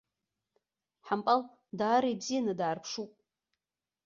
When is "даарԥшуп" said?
2.59-3.11